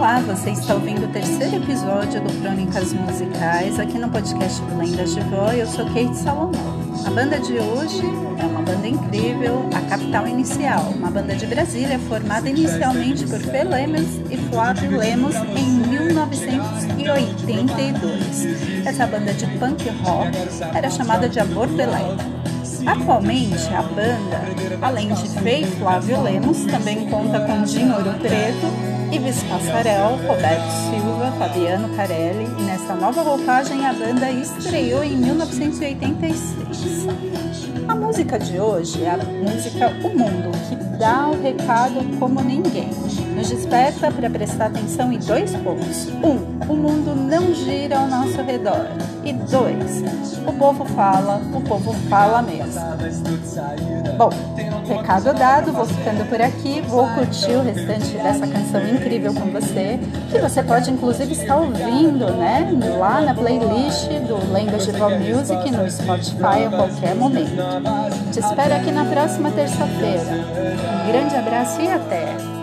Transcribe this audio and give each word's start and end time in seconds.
Olá, 0.00 0.18
você 0.20 0.52
está 0.52 0.72
ouvindo 0.72 1.04
o 1.04 1.08
terceiro 1.08 1.56
episódio 1.56 2.22
do 2.22 2.32
Crônicas 2.40 2.94
Musicais 2.94 3.78
aqui 3.78 3.98
no 3.98 4.08
podcast 4.08 4.62
do 4.62 4.78
Lendas 4.78 5.14
de 5.14 5.20
Vó. 5.20 5.52
Eu 5.52 5.66
sou 5.66 5.84
Kate 5.88 6.16
Salomão. 6.16 6.80
A 7.04 7.10
banda 7.10 7.38
de 7.38 7.58
hoje 7.58 8.06
é 8.38 8.46
uma 8.46 8.62
banda 8.62 8.88
incrível, 8.88 9.68
a 9.74 9.80
Capital 9.90 10.26
Inicial, 10.26 10.94
uma 10.96 11.10
banda 11.10 11.36
de 11.36 11.44
Brasília 11.44 11.98
formada 11.98 12.48
inicialmente 12.48 13.26
por 13.26 13.40
Fê 13.40 13.62
Lemos 13.62 14.06
e 14.30 14.38
Flávio 14.48 14.96
Lemos 14.96 15.34
em 15.34 15.70
1982. 15.86 18.86
Essa 18.86 19.06
banda 19.06 19.34
de 19.34 19.46
punk 19.58 19.86
rock 20.02 20.30
era 20.74 20.88
chamada 20.88 21.28
de 21.28 21.40
Aborto 21.40 21.78
Elétrico. 21.78 22.24
Atualmente, 22.86 23.68
a 23.74 23.82
banda, 23.82 24.40
além 24.82 25.12
de 25.12 25.24
e 25.24 25.66
Flávio 25.78 26.22
Lemos, 26.22 26.64
também 26.64 27.08
conta 27.08 27.40
com 27.40 27.62
Dinho 27.62 27.94
Ouro 27.94 28.12
Preto 28.18 28.90
Ives 29.12 29.42
Passarel, 29.42 30.20
Roberto 30.24 30.70
Silva, 30.88 31.32
Fabiano 31.36 31.88
Carelli 31.96 32.44
e 32.44 32.62
nessa 32.62 32.94
nova 32.94 33.22
roupagem 33.22 33.84
a 33.84 33.92
banda 33.92 34.30
estreou 34.30 35.02
em 35.02 35.16
1986. 35.16 36.54
A 37.88 37.94
música 37.96 38.38
de 38.38 38.60
hoje 38.60 39.02
é 39.02 39.10
a 39.10 39.16
música 39.16 39.88
O 40.04 40.16
Mundo, 40.16 40.52
que 40.68 40.76
dá 40.96 41.26
o 41.26 41.42
recado 41.42 42.18
como 42.20 42.40
ninguém. 42.40 42.90
Nos 43.34 43.50
desperta 43.50 44.12
para 44.12 44.30
prestar 44.30 44.66
atenção 44.66 45.12
em 45.12 45.18
dois 45.18 45.56
pontos. 45.56 46.06
Um, 46.22 46.72
o 46.72 46.76
mundo 46.76 47.16
não 47.16 47.52
gira 47.52 47.98
ao 47.98 48.06
nosso 48.06 48.40
redor. 48.42 48.86
E 49.30 49.32
dois, 49.32 50.02
o 50.44 50.52
povo 50.54 50.84
fala, 50.86 51.40
o 51.54 51.60
povo 51.60 51.92
fala 52.08 52.42
mesmo. 52.42 52.80
Bom, 54.18 54.30
recado 54.88 55.32
dado, 55.32 55.70
vou 55.70 55.84
ficando 55.84 56.28
por 56.28 56.42
aqui, 56.42 56.80
vou 56.80 57.06
curtir 57.10 57.52
o 57.52 57.62
restante 57.62 58.08
dessa 58.16 58.44
canção 58.44 58.84
incrível 58.88 59.32
com 59.32 59.48
você, 59.52 60.00
que 60.32 60.38
você 60.40 60.64
pode 60.64 60.90
inclusive 60.90 61.32
estar 61.32 61.58
ouvindo, 61.58 62.26
né, 62.32 62.68
lá 62.98 63.20
na 63.20 63.32
playlist 63.32 64.08
do 64.26 64.52
Language 64.52 64.90
of 64.90 65.18
Music 65.18 65.70
no 65.70 65.88
Spotify 65.88 66.64
a 66.66 66.70
qualquer 66.70 67.14
momento. 67.14 67.52
Te 68.32 68.40
espero 68.40 68.74
aqui 68.74 68.90
na 68.90 69.04
próxima 69.04 69.52
terça-feira. 69.52 70.24
Um 71.04 71.12
grande 71.12 71.36
abraço 71.36 71.80
e 71.80 71.88
até! 71.88 72.59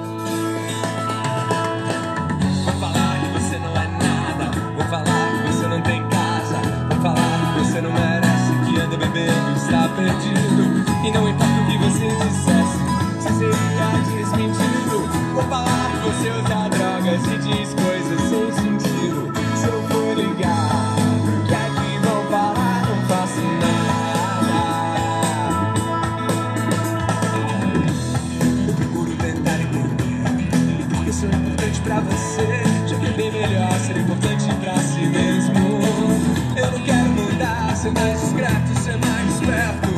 Ser 37.88 37.94
mais 37.94 38.20
discreto, 38.20 38.80
ser 38.84 38.98
mais 38.98 39.34
esperto. 39.34 39.90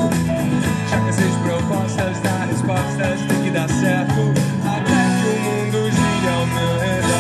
Já 0.90 1.00
cansei 1.00 1.28
de 1.28 1.38
propostas, 1.38 2.20
dar 2.22 2.46
respostas, 2.48 3.22
tem 3.28 3.44
que 3.44 3.50
dar 3.50 3.68
certo. 3.70 4.34
Até 4.64 5.00
que 5.18 5.28
o 5.28 5.40
mundo 5.42 5.92
gira 5.92 6.32
ao 6.34 6.46
meu 6.46 6.80
redor. 6.80 7.20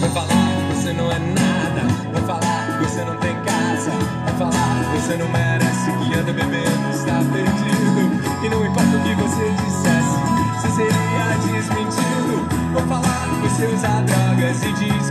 Vou 0.00 0.10
falar 0.10 0.50
você 0.74 0.92
não 0.92 1.12
é 1.12 1.18
nada. 1.18 1.82
Vou 2.12 2.22
falar 2.22 2.78
você 2.80 3.04
não 3.04 3.16
tem 3.16 3.34
casa. 3.42 3.90
Vou 3.90 4.34
falar 4.38 4.84
você 4.94 5.16
não 5.16 5.28
merece. 5.28 5.90
Que 5.90 6.14
anda 6.18 6.32
bebendo, 6.32 6.90
está 6.90 7.20
perdido. 7.32 8.44
E 8.44 8.48
não 8.48 8.64
importa 8.64 8.96
o 8.96 9.00
que 9.02 9.14
você 9.14 9.50
dissesse, 9.50 10.18
se 10.62 10.70
seria 10.74 11.36
desmentido. 11.44 12.48
Vou 12.72 12.82
falar 12.86 13.28
que 13.28 13.48
você 13.48 13.66
usa 13.66 13.88
drogas 14.02 14.62
e 14.62 14.72
diz 14.72 15.10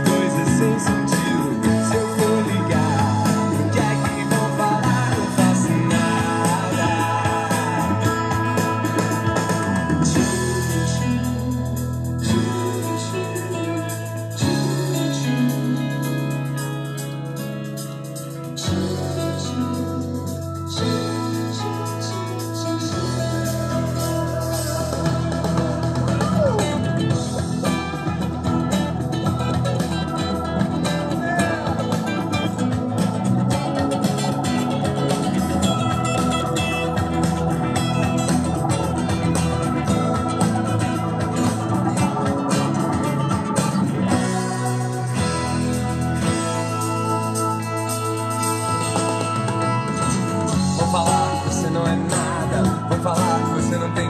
falar 50.90 51.42
que 51.42 51.54
você 51.54 51.70
não 51.70 51.86
é 51.86 51.96
nada. 51.96 52.88
Vou 52.88 52.98
falar 52.98 53.38
que 53.44 53.62
você 53.62 53.76
não 53.76 53.92
tem 53.92 54.09